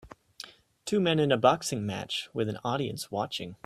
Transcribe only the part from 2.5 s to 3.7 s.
audience watching